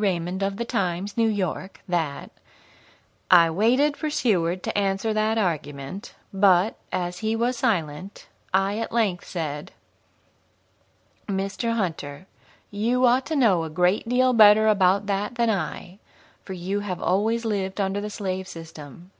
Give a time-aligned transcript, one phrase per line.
[0.00, 2.30] Raymond, of the Times, New York, that:
[3.32, 8.92] "I waited for Seward to answer that argument, but, as he was silent, I at
[8.92, 9.72] length said:
[11.26, 11.72] 'Mr.
[11.72, 12.28] Hunter,
[12.70, 15.98] you ought to know a great deal better about that than I,
[16.44, 19.10] for you have always lived under the slave system.